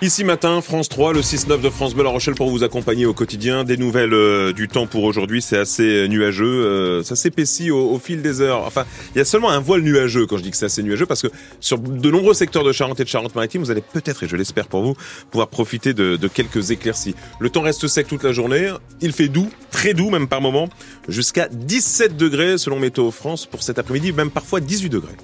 Ici 0.00 0.22
matin, 0.22 0.60
France 0.60 0.88
3, 0.88 1.12
le 1.12 1.22
6-9 1.22 1.60
de 1.60 1.70
France 1.70 1.92
Bleu 1.92 2.04
La 2.04 2.10
Rochelle 2.10 2.36
pour 2.36 2.48
vous 2.50 2.62
accompagner 2.62 3.04
au 3.04 3.14
quotidien. 3.14 3.64
Des 3.64 3.76
nouvelles 3.76 4.14
euh, 4.14 4.52
du 4.52 4.68
temps 4.68 4.86
pour 4.86 5.02
aujourd'hui, 5.02 5.42
c'est 5.42 5.58
assez 5.58 6.06
nuageux, 6.06 6.46
euh, 6.46 7.02
ça 7.02 7.16
s'épaissit 7.16 7.72
au, 7.72 7.98
fil 7.98 8.22
des 8.22 8.40
heures. 8.40 8.62
Enfin, 8.62 8.84
il 9.12 9.18
y 9.18 9.20
a 9.20 9.24
seulement 9.24 9.50
un 9.50 9.58
voile 9.58 9.80
nuageux 9.80 10.24
quand 10.28 10.36
je 10.36 10.44
dis 10.44 10.52
que 10.52 10.56
c'est 10.56 10.66
assez 10.66 10.84
nuageux 10.84 11.06
parce 11.06 11.22
que 11.22 11.26
sur 11.58 11.80
de 11.80 12.10
nombreux 12.12 12.32
secteurs 12.32 12.62
de 12.62 12.70
Charente 12.70 13.00
et 13.00 13.02
de 13.02 13.08
Charente-Maritime, 13.08 13.60
vous 13.60 13.72
allez 13.72 13.82
peut-être, 13.82 14.22
et 14.22 14.28
je 14.28 14.36
l'espère 14.36 14.68
pour 14.68 14.82
vous, 14.82 14.94
pouvoir 15.32 15.48
profiter 15.48 15.94
de, 15.94 16.14
de 16.14 16.28
quelques 16.28 16.70
éclaircies. 16.70 17.16
Le 17.40 17.50
temps 17.50 17.62
reste 17.62 17.88
sec 17.88 18.06
toute 18.06 18.22
la 18.22 18.30
journée, 18.30 18.72
il 19.00 19.12
fait 19.12 19.26
doux, 19.26 19.50
très 19.72 19.94
doux 19.94 20.10
même 20.10 20.28
par 20.28 20.40
moment, 20.40 20.68
jusqu'à 21.08 21.48
17 21.48 22.16
degrés 22.16 22.56
selon 22.56 22.78
Météo 22.78 23.10
France 23.10 23.46
pour 23.46 23.64
cet 23.64 23.80
après-midi, 23.80 24.12
même 24.12 24.30
parfois 24.30 24.60
18 24.60 24.90
degrés. 24.90 25.16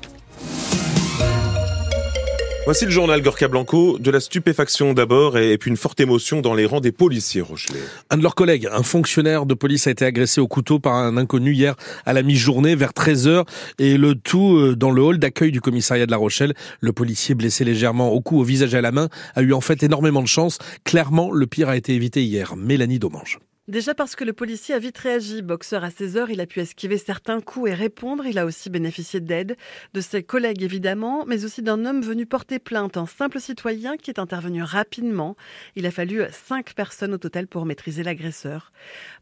Voici 2.65 2.87
le 2.87 2.91
journal 2.91 3.21
Gorka 3.21 3.47
Blanco, 3.47 3.99
de 3.99 4.11
la 4.11 4.21
stupéfaction 4.21 4.95
d'abord 4.95 5.37
et 5.37 5.59
puis 5.59 5.71
une 5.71 5.77
forte 5.77 6.01
émotion 6.01 6.41
dans 6.41 6.55
les 6.55 6.65
rangs 6.65 6.81
des 6.81 6.93
policiers 6.93 7.43
Rochelet. 7.43 7.79
Un 8.09 8.17
de 8.17 8.23
leurs 8.23 8.35
collègues, 8.35 8.71
un 8.73 8.83
fonctionnaire 8.83 9.45
de 9.45 9.53
police 9.53 9.87
a 9.87 9.91
été 9.91 10.07
agressé 10.07 10.41
au 10.41 10.49
couteau 10.49 10.79
par 10.79 10.95
un 10.95 11.19
inconnu 11.19 11.53
hier 11.53 11.75
à 12.07 12.15
la 12.15 12.23
mi-journée 12.23 12.75
vers 12.75 12.93
13h 12.93 13.45
et 13.79 13.99
le 13.99 14.15
tout 14.15 14.57
euh, 14.57 14.77
dans 14.77 14.91
le 14.91 15.03
hall 15.03 15.19
d'accueil 15.19 15.53
du 15.53 15.61
commissariat 15.61 16.07
de 16.07 16.11
La 16.11 16.17
Rochelle. 16.17 16.55
Le 16.81 16.95
policier 16.95 17.35
blessé 17.35 17.65
légèrement 17.65 18.13
au 18.13 18.23
cou, 18.23 18.41
au 18.41 18.45
visage 18.45 18.73
et 18.73 18.79
à 18.79 18.81
la 18.81 18.93
main 18.93 19.11
a 19.35 19.43
eu 19.43 19.53
en 19.53 19.61
fait 19.61 19.83
énormément 19.83 20.23
de 20.23 20.29
chance. 20.29 20.59
Clairement, 20.85 21.33
le 21.33 21.47
pire 21.47 21.69
a 21.69 21.77
été 21.77 21.93
évité 21.93 22.25
hier. 22.25 22.57
Mélanie 22.57 22.99
Domange. 22.99 23.41
Déjà 23.67 23.95
parce 23.95 24.15
que 24.15 24.25
le 24.25 24.35
policier 24.35 24.75
a 24.75 24.79
vite 24.79 24.99
réagi. 24.99 25.41
Boxeur 25.41 25.85
à 25.85 25.91
16 25.91 26.19
heures, 26.19 26.31
il 26.31 26.43
a 26.43 26.47
pu 26.47 26.61
esquiver 26.61 26.99
certains 26.99 27.41
coups 27.41 27.71
et 27.71 27.75
répondre. 27.75 28.27
Il 28.27 28.39
a 28.39 28.45
aussi 28.45 28.69
bénéficié 28.69 29.21
d'aide 29.21 29.57
de 29.95 30.01
ses 30.03 30.23
collègues 30.23 30.63
évidemment, 30.63 31.25
mais 31.27 31.47
aussi 31.47 31.63
d'un 31.63 31.87
homme 31.87 32.03
venu 32.03 32.27
porter 32.27 32.59
plainte, 32.59 32.99
un 32.99 33.07
simple 33.07 33.41
citoyen 33.41 33.97
qui 33.97 34.11
est 34.11 34.21
intervenu 34.21 34.63
rapidement. 34.63 35.35
Il 35.77 35.87
a 35.87 35.91
fallu 35.91 36.23
cinq 36.31 36.75
personnes 36.75 37.15
au 37.15 37.19
total 37.19 37.47
pour 37.47 37.65
maîtriser 37.65 38.03
l'agresseur. 38.03 38.71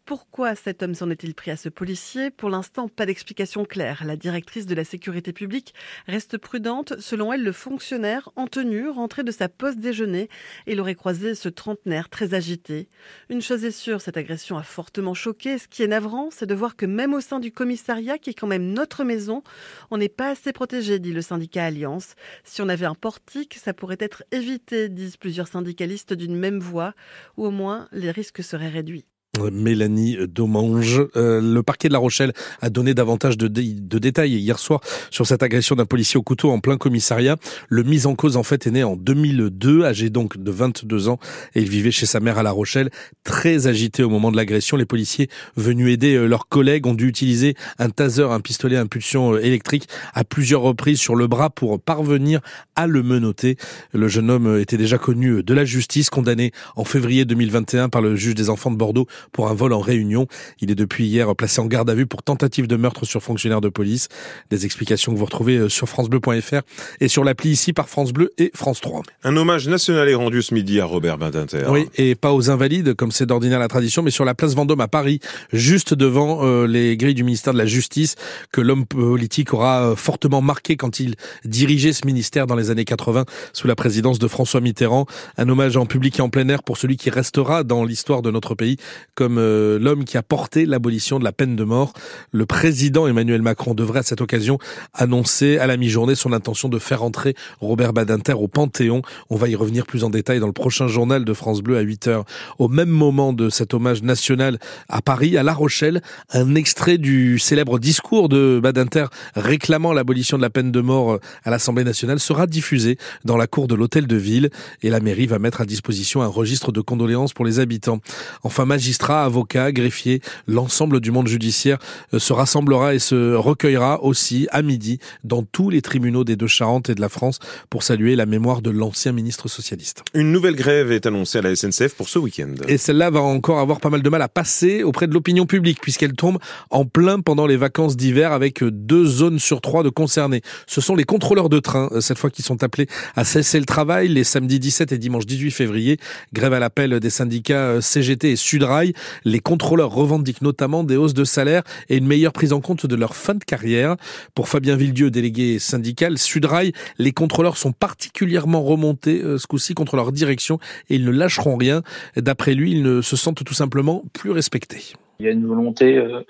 Pourquoi 0.06 0.56
cet 0.56 0.83
homme 0.83 0.97
s'en 0.97 1.11
est-il 1.11 1.36
pris 1.36 1.52
à 1.52 1.56
ce 1.56 1.69
policier? 1.69 2.33
Pour 2.33 2.50
l'instant, 2.50 2.89
pas 2.89 3.06
d'explication 3.06 3.64
claire. 3.64 4.02
La 4.05 4.17
directrice 4.17 4.67
de 4.67 4.74
la 4.74 4.83
sécurité 4.83 5.33
publique 5.33 5.72
reste 6.08 6.36
prudente. 6.36 6.98
Selon 6.98 7.33
elle, 7.33 7.45
le 7.45 7.52
fonctionnaire 7.52 8.30
en 8.34 8.48
tenue 8.48 8.89
rentrait 8.89 9.22
de 9.22 9.30
sa 9.30 9.48
pause 9.48 9.77
déjeuner 9.77 10.28
il 10.67 10.80
aurait 10.80 10.97
croisé 10.97 11.36
ce 11.36 11.48
trentenaire 11.48 12.08
très 12.08 12.34
agité. 12.34 12.89
Une 13.28 13.41
chose 13.41 13.64
est 13.64 13.70
sûre, 13.70 14.00
cette 14.00 14.17
a 14.58 14.62
fortement 14.62 15.14
choqué. 15.14 15.58
Ce 15.58 15.69
qui 15.69 15.83
est 15.83 15.88
navrant, 15.88 16.30
c'est 16.30 16.47
de 16.47 16.55
voir 16.55 16.77
que 16.77 16.86
même 16.86 17.14
au 17.14 17.20
sein 17.20 17.41
du 17.41 17.52
commissariat, 17.52 18.19
qui 18.19 18.30
est 18.30 18.34
quand 18.34 18.47
même 18.47 18.72
notre 18.72 19.05
maison, 19.05 19.42
on 19.91 19.98
n'est 19.98 20.08
pas 20.08 20.30
assez 20.30 20.52
protégé, 20.52 20.98
dit 20.98 21.12
le 21.12 21.22
syndicat 21.22 21.64
Alliance. 21.64 22.14
Si 22.44 22.62
on 22.62 22.69
avait 22.69 22.86
un 22.86 22.94
portique, 22.94 23.55
ça 23.55 23.74
pourrait 23.74 23.97
être 24.00 24.24
évité, 24.33 24.89
disent 24.89 25.16
plusieurs 25.16 25.48
syndicalistes 25.48 26.12
d'une 26.12 26.36
même 26.36 26.61
voix, 26.61 26.94
ou 27.36 27.47
au 27.47 27.50
moins 27.50 27.89
les 27.92 28.11
risques 28.11 28.42
seraient 28.42 28.69
réduits. 28.69 29.06
Mélanie 29.50 30.19
Domange. 30.28 31.00
Euh, 31.16 31.41
le 31.41 31.62
parquet 31.62 31.88
de 31.88 31.94
La 31.94 31.98
Rochelle 31.98 32.34
a 32.61 32.69
donné 32.69 32.92
davantage 32.92 33.39
de, 33.39 33.48
détails 33.48 34.34
hier 34.34 34.58
soir 34.58 34.80
sur 35.11 35.27
cette 35.27 35.42
agression 35.42 35.74
d'un 35.74 35.86
policier 35.86 36.19
au 36.19 36.22
couteau 36.22 36.50
en 36.50 36.61
plein 36.61 36.77
commissariat. 36.77 37.39
Le 37.70 37.83
mis 37.83 38.06
en 38.06 38.14
cause 38.14 38.36
en 38.36 38.42
fait 38.42 38.66
est 38.66 38.70
né 38.70 38.84
en 38.84 38.94
2002, 38.94 39.84
âgé 39.84 40.11
donc 40.11 40.36
de 40.36 40.50
22 40.50 41.08
ans 41.08 41.19
et 41.55 41.62
il 41.62 41.69
vivait 41.70 41.91
chez 41.91 42.05
sa 42.05 42.20
mère 42.20 42.36
à 42.36 42.42
La 42.42 42.50
Rochelle. 42.50 42.91
Très 43.24 43.69
agité 43.69 44.02
au 44.02 44.11
moment 44.11 44.30
de 44.30 44.36
l'agression, 44.36 44.77
les 44.77 44.84
policiers 44.84 45.30
venus 45.56 45.94
aider 45.94 46.14
euh, 46.14 46.27
leurs 46.27 46.48
collègues 46.48 46.86
ont 46.86 46.92
dû 46.92 47.08
utiliser 47.08 47.55
un 47.78 47.89
taser, 47.89 48.30
un 48.30 48.41
pistolet 48.41 48.77
à 48.77 48.83
impulsion 48.83 49.33
euh, 49.33 49.39
électrique 49.39 49.89
à 50.12 50.24
plusieurs 50.24 50.61
reprises 50.61 51.00
sur 51.00 51.17
le 51.17 51.27
bras 51.27 51.48
pour 51.48 51.80
parvenir 51.80 52.41
à 52.77 52.86
le 52.86 53.02
menotter. 53.02 53.56
Le 53.94 54.08
jeune 54.08 54.30
homme 54.30 54.58
était 54.58 54.77
déjà 54.77 54.98
connu 54.98 55.42
de 55.42 55.55
la 55.55 55.64
justice, 55.64 56.11
condamné 56.11 56.52
en 56.77 56.84
février 56.84 57.24
2021 57.24 57.89
par 57.89 58.02
le 58.02 58.14
juge 58.14 58.34
des 58.34 58.50
enfants 58.50 58.70
de 58.70 58.77
Bordeaux 58.77 59.06
pour 59.31 59.48
un 59.48 59.55
vol 59.55 59.73
en 59.73 59.81
réunion. 59.81 60.27
Il 60.61 60.70
est 60.70 60.75
depuis 60.75 61.06
hier 61.06 61.34
placé 61.37 61.61
en 61.61 61.67
garde 61.67 61.89
à 61.91 61.95
vue 61.95 62.06
pour 62.06 62.23
tentative 62.23 62.67
de 62.67 62.77
meurtre 62.77 63.05
sur 63.05 63.23
fonctionnaire 63.23 63.61
de 63.61 63.69
police. 63.69 64.08
Des 64.51 64.64
explications 64.64 65.13
que 65.13 65.19
vous 65.19 65.24
retrouvez 65.24 65.57
euh, 65.57 65.69
sur 65.69 65.89
francebleu.fr 65.89 66.63
et 67.01 67.08
sur 67.08 67.24
l'appli 67.24 67.51
ici 67.51 67.73
par 67.73 67.89
France 67.89 68.13
Bleu 68.13 68.30
et 68.39 68.51
France 68.55 68.80
3. 68.80 69.02
Un 69.24 69.36
hommage 69.36 69.69
national 69.69 70.08
est 70.08 70.14
rendu 70.14 70.42
ce 70.42 70.55
midi 70.55 70.80
à 70.80 70.85
Robert 70.85 71.19
Badinter. 71.19 71.64
Oui, 71.69 71.89
et 71.96 72.14
pas 72.14 72.33
aux 72.33 72.51
invalides 72.51 72.95
comme 72.95 73.13
c'est 73.13 73.27
d'ordinaire 73.27 73.58
la 73.58 73.69
tradition, 73.69 74.02
mais 74.02 74.11
sur 74.11 74.24
la 74.24 74.35
place 74.35 74.55
Vendôme 74.55 74.80
à 74.80 74.89
Paris, 74.89 75.20
juste 75.52 75.95
devant 75.95 76.45
euh, 76.45 76.67
les 76.67 76.96
grilles 76.96 77.14
du 77.14 77.25
ministère 77.25 77.52
de 77.52 77.58
la 77.58 77.67
Justice 77.67 78.17
que 78.52 78.61
l'homme 78.61 78.86
politique 78.86 79.52
aura 79.55 79.91
euh, 79.91 79.96
fortement 79.96 80.42
marqué 80.42 80.77
quand 80.77 81.01
il 81.01 81.14
dirigeait 81.45 81.92
ce 81.92 82.07
ministère 82.07 82.46
dans 82.46 82.57
les 82.57 82.70
années 82.70 82.85
80 82.85 83.25
sous 83.52 83.67
la 83.67 83.75
présidence 83.75 84.19
de 84.19 84.29
François 84.29 84.61
Mitterrand. 84.61 85.07
Un 85.36 85.48
hommage 85.48 85.77
en 85.77 85.86
public 85.86 86.19
et 86.19 86.23
en 86.23 86.29
plein 86.29 86.48
air 86.48 86.63
pour 86.63 86.77
celui 86.77 86.96
qui 86.96 87.11
restera 87.11 87.64
dans 87.64 87.85
l'histoire 87.85 88.23
de 88.23 88.30
notre 88.30 88.55
pays 88.55 88.77
comme 89.14 89.39
euh, 89.39 89.78
l'homme 89.78 90.05
qui 90.05 90.17
a 90.17 90.23
porté 90.23 90.64
l'abolition 90.64 91.18
de 91.18 91.24
la 91.24 91.33
peine 91.33 91.55
de 91.55 91.64
mort. 91.64 91.92
Le 92.33 92.46
président 92.46 93.06
Emmanuel 93.06 93.42
Macron 93.42 93.74
devrait 93.74 94.00
à 94.00 94.02
cette 94.02 94.20
occasion 94.20 94.58
annoncer 94.95 95.58
à 95.58 95.67
la 95.67 95.77
mi-journée 95.77 96.14
son 96.14 96.33
intention 96.33 96.68
de 96.68 96.78
faire 96.78 97.02
entrer 97.02 97.34
Robert 97.61 97.92
Badinter 97.92 98.33
au 98.33 98.48
Panthéon. 98.48 99.02
On 99.28 99.36
va 99.36 99.48
y 99.48 99.55
revenir 99.55 99.86
plus 99.86 100.05
en 100.05 100.11
détail 100.11 100.40
dans 100.40 100.46
le 100.46 100.52
prochain 100.52 100.86
journal 100.86 101.24
de 101.24 101.33
France 101.34 101.62
Bleu 101.62 101.77
à 101.77 101.80
8 101.80 102.06
heures. 102.08 102.24
Au 102.58 102.68
même 102.68 102.89
moment 102.89 103.33
de 103.33 103.51
cet 103.51 103.74
hommage 103.74 104.02
national 104.02 104.58
à 104.89 105.02
Paris, 105.02 105.36
à 105.36 105.42
La 105.42 105.52
Rochelle, 105.52 106.02
un 106.30 106.55
extrait 106.55 106.96
du 106.96 107.39
célèbre 107.39 107.78
discours 107.78 108.28
de 108.28 108.61
Badinter 108.62 109.06
réclamant 109.34 109.92
l'abolition 109.92 110.39
de 110.39 110.42
la 110.42 110.51
peine 110.51 110.72
de 110.72 110.80
mort 110.80 111.18
à 111.45 111.51
l'Assemblée 111.51 111.84
nationale 111.84 112.18
sera 112.18 112.46
diffusé 112.46 112.96
dans 113.24 113.36
la 113.36 113.46
cour 113.46 113.68
de 113.68 113.74
l'hôtel 113.74 114.06
de 114.06 114.17
ville 114.17 114.51
et 114.83 114.89
la 114.89 115.01
mairie 115.01 115.27
va 115.27 115.39
mettre 115.39 115.61
à 115.61 115.67
disposition 115.67 116.22
un 116.22 116.27
registre 116.27 116.72
de 116.72 116.80
condoléances 116.80 117.34
pour 117.34 117.45
les 117.45 117.61
habitants. 117.61 117.98
Enfin, 118.42 118.64
magistrat 118.64 119.02
avocats, 119.11 119.73
greffiers, 119.73 120.20
l'ensemble 120.46 121.01
du 121.01 121.11
monde 121.11 121.29
judiciaire 121.29 121.79
euh, 122.14 122.18
se 122.18 122.33
rassemblera 122.33 122.95
et 122.95 122.98
se 122.98 123.35
recueillera 123.35 124.02
aussi 124.02 124.48
à 124.51 124.63
midi 124.63 124.98
dans 125.24 125.42
tous 125.42 125.70
les 125.70 125.83
tribunaux 125.83 126.24
des 126.24 126.36
deux 126.36 126.46
Charentes 126.46 126.90
et 126.90 126.95
de 126.95 127.01
la 127.01 127.08
France 127.08 127.39
pour 127.70 127.83
saluer 127.83 128.17
la 128.17 128.26
mémoire 128.26 128.62
de 128.62 128.70
l'ancien 128.70 129.12
ministre 129.12 129.49
socialiste. 129.49 130.02
Une 130.14 130.32
nouvelle 130.32 130.56
grève 130.56 130.93
est 130.93 131.06
annoncée 131.06 131.38
à 131.38 131.43
la 131.43 131.55
SNCF 131.55 131.94
pour 131.94 132.08
ce 132.08 132.19
week-end. 132.19 132.55
Et 132.69 132.79
celle-là 132.79 133.11
va 133.11 133.20
encore 133.20 133.58
avoir 133.58 133.81
pas 133.81 133.90
mal 133.90 134.02
de 134.02 134.08
mal 134.08 134.23
à 134.23 134.29
passer 134.29 134.82
auprès 134.82 135.06
de 135.06 135.14
l'opinion 135.14 135.46
publique 135.46 135.81
puisqu'elle 135.81 136.14
tombe 136.14 136.38
en 136.70 136.84
plein 136.84 137.20
pendant 137.20 137.46
les 137.46 137.56
vacances 137.56 137.96
d'hiver 137.96 138.32
avec 138.32 138.62
deux 138.62 139.05
zones 139.05 139.38
sur 139.38 139.61
trois 139.61 139.82
de 139.82 139.88
concernés. 139.88 140.43
Ce 140.67 140.81
sont 140.81 140.94
les 140.94 141.05
contrôleurs 141.05 141.49
de 141.49 141.58
train, 141.58 141.88
euh, 141.93 142.00
cette 142.00 142.19
fois 142.19 142.31
qui 142.31 142.43
sont 142.43 142.62
appelés 142.62 142.87
à 143.17 143.25
cesser 143.25 143.58
le 143.58 143.67
travail 143.67 144.08
les 144.08 144.25
samedis 144.25 144.58
17 144.58 144.93
et 144.93 144.99
dimanche 144.99 145.26
18 145.26 145.50
février. 145.50 145.99
Grève 146.32 146.52
à 146.52 146.58
l'appel 146.58 147.00
des 147.00 147.11
syndicats 147.11 147.55
euh, 147.55 147.81
CGT 147.81 148.32
et 148.32 148.37
Sudrail. 148.37 148.92
Les 149.25 149.41
contrôleurs 149.41 149.93
revendiquent 149.93 150.43
notamment 150.43 150.85
des 150.85 150.97
hausses 150.97 151.14
de 151.14 151.25
salaire 151.25 151.62
et 151.88 151.97
une 151.97 152.06
meilleure 152.06 152.32
prise 152.32 152.53
en 152.53 152.61
compte 152.61 152.87
de 152.87 152.97
leur 152.97 153.17
fin 153.17 153.35
de 153.35 153.44
carrière. 153.44 153.97
Pour 154.35 154.49
Fabien 154.49 154.76
Villedieu, 154.76 155.11
délégué 155.11 155.58
syndical, 155.58 156.19
Sudrail, 156.19 156.73
les 156.99 157.12
contrôleurs 157.12 157.56
sont 157.56 157.73
particulièrement 157.73 158.62
remontés 158.62 159.23
euh, 159.23 159.38
ce 159.38 159.47
coup-ci 159.47 159.75
contre 159.75 159.97
leur 159.97 160.12
direction 160.12 160.58
et 160.91 160.97
ils 160.97 161.05
ne 161.05 161.11
lâcheront 161.11 161.56
rien. 161.56 161.82
D'après 162.17 162.55
lui, 162.55 162.73
ils 162.73 162.82
ne 162.82 163.02
se 163.02 163.17
sentent 163.17 163.44
tout 163.44 163.55
simplement 163.55 164.05
plus 164.12 164.31
respectés. 164.31 164.94
Il 165.22 165.26
y 165.26 165.28
a 165.28 165.32
une 165.32 165.46
volonté, 165.46 165.96
euh, 165.99 166.25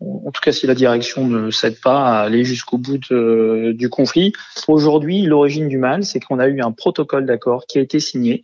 en 0.00 0.32
tout 0.32 0.40
cas 0.42 0.50
si 0.50 0.66
la 0.66 0.74
direction 0.74 1.28
ne 1.28 1.52
cède 1.52 1.80
pas 1.80 2.04
à 2.04 2.22
aller 2.22 2.44
jusqu'au 2.44 2.76
bout 2.76 2.98
du 2.98 3.88
conflit. 3.88 4.32
Aujourd'hui, 4.66 5.22
l'origine 5.22 5.68
du 5.68 5.78
mal, 5.78 6.04
c'est 6.04 6.18
qu'on 6.18 6.40
a 6.40 6.48
eu 6.48 6.60
un 6.60 6.72
protocole 6.72 7.24
d'accord 7.24 7.66
qui 7.68 7.78
a 7.78 7.82
été 7.82 8.00
signé. 8.00 8.42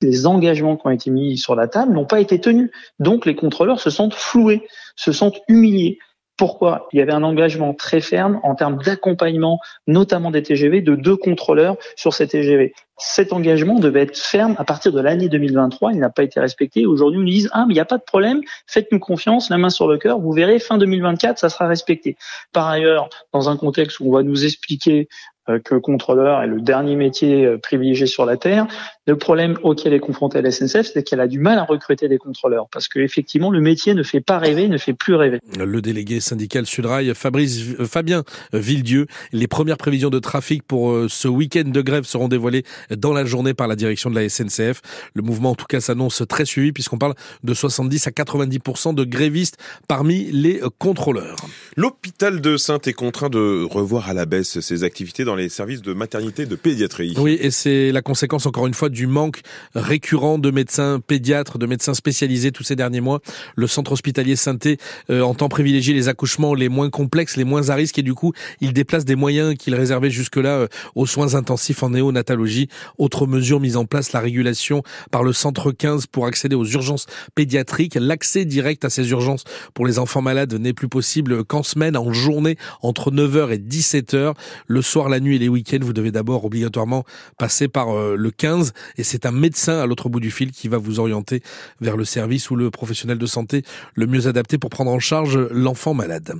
Les 0.00 0.28
engagements 0.28 0.76
qui 0.76 0.86
ont 0.86 0.90
été 0.90 1.10
mis 1.10 1.36
sur 1.36 1.56
la 1.56 1.66
table 1.66 1.92
n'ont 1.92 2.06
pas 2.06 2.20
été 2.20 2.40
tenus. 2.40 2.70
Donc 3.00 3.26
les 3.26 3.34
contrôleurs 3.34 3.80
se 3.80 3.90
sentent 3.90 4.14
floués, 4.14 4.68
se 4.94 5.10
sentent 5.10 5.40
humiliés. 5.48 5.98
Pourquoi 6.40 6.88
Il 6.94 6.98
y 6.98 7.02
avait 7.02 7.12
un 7.12 7.22
engagement 7.22 7.74
très 7.74 8.00
ferme 8.00 8.40
en 8.44 8.54
termes 8.54 8.78
d'accompagnement, 8.78 9.60
notamment 9.86 10.30
des 10.30 10.42
TGV, 10.42 10.80
de 10.80 10.94
deux 10.94 11.14
contrôleurs 11.14 11.76
sur 11.96 12.14
ces 12.14 12.28
TGV. 12.28 12.72
Cet 12.96 13.34
engagement 13.34 13.78
devait 13.78 14.04
être 14.04 14.16
ferme 14.16 14.54
à 14.56 14.64
partir 14.64 14.90
de 14.90 15.02
l'année 15.02 15.28
2023. 15.28 15.92
Il 15.92 15.98
n'a 15.98 16.08
pas 16.08 16.22
été 16.22 16.40
respecté. 16.40 16.86
Aujourd'hui, 16.86 17.18
on 17.18 17.24
nous 17.24 17.28
dit 17.28 17.46
ah 17.52 17.66
mais 17.68 17.74
il 17.74 17.76
n'y 17.76 17.80
a 17.80 17.84
pas 17.84 17.98
de 17.98 18.04
problème, 18.04 18.40
faites-nous 18.66 19.00
confiance, 19.00 19.50
la 19.50 19.58
main 19.58 19.68
sur 19.68 19.86
le 19.86 19.98
cœur. 19.98 20.18
Vous 20.18 20.32
verrez, 20.32 20.58
fin 20.60 20.78
2024, 20.78 21.36
ça 21.36 21.50
sera 21.50 21.68
respecté. 21.68 22.16
Par 22.54 22.68
ailleurs, 22.68 23.10
dans 23.34 23.50
un 23.50 23.58
contexte 23.58 24.00
où 24.00 24.08
on 24.08 24.12
va 24.12 24.22
nous 24.22 24.46
expliquer 24.46 25.08
que 25.58 25.74
contrôleur 25.74 26.42
est 26.42 26.46
le 26.46 26.60
dernier 26.60 26.96
métier 26.96 27.44
euh, 27.44 27.58
privilégié 27.58 28.06
sur 28.06 28.24
la 28.24 28.36
terre. 28.36 28.66
Le 29.06 29.16
problème 29.16 29.56
auquel 29.62 29.92
est 29.92 30.00
confrontée 30.00 30.40
la 30.40 30.50
SNCF, 30.50 30.90
c'est 30.92 31.02
qu'elle 31.02 31.20
a 31.20 31.26
du 31.26 31.40
mal 31.40 31.58
à 31.58 31.64
recruter 31.64 32.08
des 32.08 32.18
contrôleurs 32.18 32.68
parce 32.70 32.86
que 32.86 33.00
effectivement 33.00 33.50
le 33.50 33.60
métier 33.60 33.94
ne 33.94 34.02
fait 34.02 34.20
pas 34.20 34.38
rêver, 34.38 34.68
ne 34.68 34.78
fait 34.78 34.92
plus 34.92 35.14
rêver. 35.14 35.40
Le 35.58 35.82
délégué 35.82 36.20
syndical 36.20 36.66
Sudrail, 36.66 37.12
Fabrice 37.14 37.74
euh, 37.80 37.86
Fabien 37.86 38.24
Villedieu, 38.52 39.06
les 39.32 39.48
premières 39.48 39.78
prévisions 39.78 40.10
de 40.10 40.18
trafic 40.18 40.62
pour 40.62 40.94
ce 41.08 41.28
week-end 41.28 41.64
de 41.66 41.80
grève 41.80 42.04
seront 42.04 42.28
dévoilées 42.28 42.64
dans 42.90 43.12
la 43.12 43.24
journée 43.24 43.54
par 43.54 43.66
la 43.66 43.76
direction 43.76 44.10
de 44.10 44.14
la 44.14 44.28
SNCF. 44.28 44.80
Le 45.14 45.22
mouvement 45.22 45.50
en 45.50 45.54
tout 45.54 45.66
cas 45.66 45.80
s'annonce 45.80 46.22
très 46.28 46.44
suivi 46.44 46.72
puisqu'on 46.72 46.98
parle 46.98 47.14
de 47.42 47.54
70 47.54 48.06
à 48.06 48.10
90% 48.10 48.94
de 48.94 49.04
grévistes 49.04 49.56
parmi 49.88 50.30
les 50.30 50.60
contrôleurs. 50.78 51.36
L'hôpital 51.76 52.40
de 52.40 52.56
Sainte 52.56 52.86
est 52.86 52.92
contraint 52.92 53.30
de 53.30 53.64
revoir 53.64 54.08
à 54.08 54.14
la 54.14 54.26
baisse 54.26 54.60
ses 54.60 54.84
activités 54.84 55.24
dans 55.24 55.34
les 55.34 55.39
les 55.42 55.48
services 55.48 55.82
de 55.82 55.92
maternité 55.92 56.46
de 56.46 56.56
pédiatrie. 56.56 57.14
Oui, 57.18 57.38
et 57.40 57.50
c'est 57.50 57.92
la 57.92 58.02
conséquence 58.02 58.46
encore 58.46 58.66
une 58.66 58.74
fois 58.74 58.88
du 58.88 59.06
manque 59.06 59.40
récurrent 59.74 60.38
de 60.38 60.50
médecins 60.50 61.00
pédiatres, 61.00 61.58
de 61.58 61.66
médecins 61.66 61.94
spécialisés 61.94 62.52
tous 62.52 62.64
ces 62.64 62.76
derniers 62.76 63.00
mois. 63.00 63.20
Le 63.56 63.66
centre 63.66 63.92
hospitalier 63.92 64.36
Sainté 64.36 64.78
euh, 65.10 65.22
entend 65.22 65.48
privilégier 65.48 65.94
les 65.94 66.08
accouchements 66.08 66.54
les 66.54 66.68
moins 66.68 66.90
complexes, 66.90 67.36
les 67.36 67.44
moins 67.44 67.70
à 67.70 67.74
risque, 67.74 67.98
et 67.98 68.02
du 68.02 68.14
coup, 68.14 68.32
il 68.60 68.72
déplace 68.72 69.04
des 69.04 69.16
moyens 69.16 69.56
qu'il 69.56 69.74
réservait 69.74 70.10
jusque-là 70.10 70.50
euh, 70.50 70.68
aux 70.94 71.06
soins 71.06 71.34
intensifs 71.34 71.82
en 71.82 71.90
néonatologie. 71.90 72.68
Autre 72.98 73.26
mesure 73.26 73.60
mise 73.60 73.76
en 73.76 73.84
place, 73.84 74.12
la 74.12 74.20
régulation 74.20 74.82
par 75.10 75.22
le 75.22 75.32
centre 75.32 75.72
15 75.72 76.06
pour 76.06 76.26
accéder 76.26 76.56
aux 76.56 76.66
urgences 76.66 77.06
pédiatriques. 77.34 77.96
L'accès 78.00 78.44
direct 78.44 78.84
à 78.84 78.90
ces 78.90 79.10
urgences 79.10 79.44
pour 79.74 79.86
les 79.86 79.98
enfants 79.98 80.22
malades 80.22 80.54
n'est 80.54 80.72
plus 80.72 80.88
possible 80.88 81.44
qu'en 81.44 81.62
semaine, 81.62 81.96
en 81.96 82.12
journée, 82.12 82.56
entre 82.82 83.10
9h 83.10 83.52
et 83.52 83.58
17h. 83.58 84.34
Le 84.66 84.82
soir, 84.82 85.08
la 85.08 85.20
nuit 85.20 85.29
et 85.34 85.38
les 85.38 85.48
week-ends, 85.48 85.78
vous 85.80 85.92
devez 85.92 86.10
d'abord 86.10 86.44
obligatoirement 86.44 87.04
passer 87.38 87.68
par 87.68 87.90
euh, 87.90 88.16
le 88.16 88.30
15 88.30 88.72
et 88.96 89.02
c'est 89.02 89.26
un 89.26 89.32
médecin 89.32 89.80
à 89.80 89.86
l'autre 89.86 90.08
bout 90.08 90.20
du 90.20 90.30
fil 90.30 90.52
qui 90.52 90.68
va 90.68 90.78
vous 90.78 91.00
orienter 91.00 91.42
vers 91.80 91.96
le 91.96 92.04
service 92.04 92.50
ou 92.50 92.56
le 92.56 92.70
professionnel 92.70 93.18
de 93.18 93.26
santé 93.26 93.62
le 93.94 94.06
mieux 94.06 94.26
adapté 94.26 94.58
pour 94.58 94.70
prendre 94.70 94.90
en 94.90 94.98
charge 94.98 95.38
l'enfant 95.50 95.94
malade. 95.94 96.34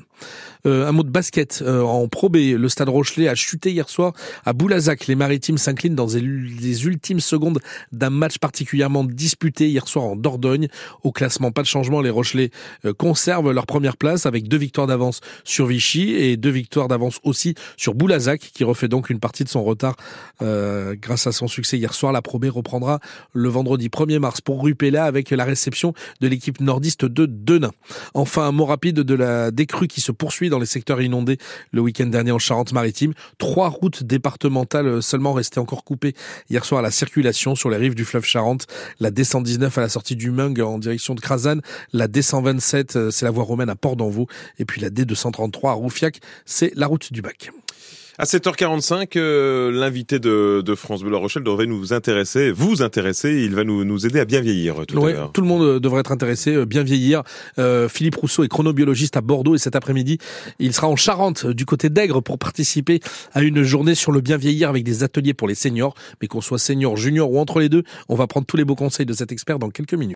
Euh, 0.67 0.87
un 0.87 0.93
mot 0.93 1.03
de 1.03 1.11
basket 1.11 1.63
euh, 1.63 1.83
en 1.83 2.07
Pro 2.09 2.29
B. 2.29 2.37
Le 2.37 2.69
Stade 2.69 2.89
Rochelet 2.89 3.29
a 3.29 3.35
chuté 3.35 3.71
hier 3.71 3.89
soir 3.89 4.13
à 4.45 4.53
Boulazac. 4.53 5.07
Les 5.07 5.15
Maritimes 5.15 5.59
s'inclinent 5.59 5.95
dans 5.95 6.07
les 6.07 6.85
ultimes 6.85 7.21
secondes 7.21 7.61
d'un 7.93 8.11
match 8.11 8.39
particulièrement 8.39 9.05
disputé 9.05 9.69
hier 9.69 9.89
soir 9.89 10.05
en 10.05 10.17
Dordogne. 10.17 10.69
Au 11.03 11.13
classement, 11.13 11.51
pas 11.51 11.63
de 11.63 11.67
changement. 11.67 12.01
Les 12.01 12.11
Rochelais 12.11 12.51
euh, 12.85 12.93
conservent 12.93 13.53
leur 13.53 13.67
première 13.67 13.97
place 13.97 14.27
avec 14.27 14.49
deux 14.49 14.59
victoires 14.59 14.87
d'avance 14.87 15.21
sur 15.45 15.67
Vichy 15.67 16.13
et 16.15 16.37
deux 16.37 16.51
victoires 16.51 16.89
d'avance 16.89 17.21
aussi 17.23 17.55
sur 17.77 17.95
Boulazac 17.95 18.41
qui 18.53 18.65
refait 18.71 18.89
donc 18.89 19.11
une 19.11 19.21
partie 19.21 19.45
de 19.45 19.49
son 19.49 19.63
retard 19.63 19.97
grâce 20.41 21.27
à 21.27 21.33
son 21.33 21.49
succès 21.49 21.79
hier 21.79 21.95
soir. 21.95 22.13
La 22.13 22.23
Pro 22.23 22.39
B 22.39 22.47
reprendra 22.47 23.01
le 23.33 23.49
vendredi 23.49 23.89
1er 23.89 24.19
mars 24.19 24.41
pour 24.41 24.63
Rupella 24.63 25.05
avec 25.05 25.31
la 25.31 25.45
réception 25.45 25.93
de 26.21 26.29
l'équipe 26.29 26.61
nordiste 26.61 27.05
de 27.05 27.27
Denain. 27.27 27.73
Enfin, 28.15 28.43
un 28.43 28.53
mot 28.53 28.65
rapide 28.65 29.01
de 29.01 29.15
la 29.15 29.51
décrue 29.51 29.89
qui 29.89 30.01
se 30.01 30.13
poursuit 30.13 30.49
dans 30.49 30.59
les 30.59 30.67
secteurs 30.67 31.01
inondés 31.03 31.39
le 31.73 31.81
week-end 31.81 32.07
dernier 32.07 32.33
en 32.33 32.39
Charente-Maritime. 32.39 33.13
Trois 33.39 33.69
routes 33.69 34.05
départementales 34.05 35.03
seulement 35.03 35.33
restaient 35.33 35.59
encore 35.59 35.85
coupées 35.85 36.15
hier 36.49 36.65
soir 36.65 36.81
à 36.81 36.83
la 36.83 36.91
circulation 36.91 37.55
sur 37.55 37.71
les 37.71 37.77
rives 37.77 37.95
du 37.95 38.05
fleuve 38.05 38.25
Charente. 38.25 38.67
La 38.99 39.11
D119 39.11 39.79
à 39.79 39.81
la 39.81 39.89
sortie 39.89 40.17
du 40.17 40.31
Mung 40.31 40.59
en 40.61 40.79
direction 40.79 41.15
de 41.15 41.21
Crasane. 41.21 41.63
La 41.93 42.09
D127, 42.09 42.97
euh, 42.97 43.11
c'est 43.11 43.25
la 43.25 43.31
voie 43.31 43.45
romaine 43.45 43.71
à 43.71 43.77
Port 43.77 43.97
d'Envaux. 43.97 44.27
Et 44.59 44.65
puis 44.65 44.81
la 44.81 44.91
D233 44.91 45.71
à 45.71 45.73
Roufiac, 45.73 46.21
c'est 46.45 46.73
la 46.75 46.87
route 46.87 47.13
du 47.13 47.23
Bac. 47.23 47.51
À 48.21 48.25
7h45, 48.25 49.13
euh, 49.17 49.73
l'invité 49.73 50.19
de, 50.19 50.61
de, 50.61 50.75
France 50.75 51.01
Bleu 51.01 51.11
La 51.11 51.17
Rochelle 51.17 51.43
devrait 51.43 51.65
nous 51.65 51.95
intéresser, 51.95 52.51
vous 52.51 52.83
intéresser. 52.83 53.45
Il 53.45 53.55
va 53.55 53.65
nous, 53.65 53.83
nous 53.87 54.05
aider 54.05 54.21
à 54.21 54.27
bien 54.27 54.43
vieillir 54.43 54.85
tout 54.87 55.03
à 55.03 55.11
l'heure. 55.11 55.33
Tout 55.33 55.41
le 55.41 55.47
monde 55.47 55.63
euh, 55.63 55.81
devrait 55.81 56.01
être 56.01 56.13
intéressé, 56.13 56.55
euh, 56.55 56.67
bien 56.67 56.83
vieillir. 56.83 57.23
Euh, 57.59 57.89
Philippe 57.89 58.17
Rousseau 58.17 58.45
est 58.45 58.49
chronobiologiste 58.49 59.17
à 59.17 59.23
Bordeaux 59.23 59.55
et 59.55 59.59
cet 59.59 59.75
après-midi, 59.75 60.19
il 60.59 60.75
sera 60.75 60.87
en 60.87 60.97
Charente, 60.97 61.47
du 61.47 61.65
côté 61.65 61.89
d'Aigre, 61.89 62.21
pour 62.21 62.39
participer 62.39 63.01
à 63.33 63.41
une 63.41 63.63
journée 63.63 63.95
sur 63.95 64.13
le 64.13 64.21
bien 64.21 64.37
vieillir 64.37 64.69
avec 64.69 64.85
des 64.85 65.03
ateliers 65.03 65.33
pour 65.33 65.49
les 65.49 65.55
seniors. 65.55 65.95
Mais 66.21 66.29
qu'on 66.29 66.43
soit 66.43 66.59
senior, 66.59 66.99
junior 66.99 67.33
ou 67.33 67.39
entre 67.39 67.59
les 67.59 67.71
deux, 67.71 67.85
on 68.11 68.17
va 68.17 68.27
prendre 68.27 68.45
tous 68.45 68.59
les 68.59 68.67
beaux 68.67 68.77
conseils 68.77 69.07
de 69.07 69.15
cet 69.15 69.33
expert 69.33 69.59
dans 69.59 69.71
quelques 69.71 69.95
minutes. 69.95 70.09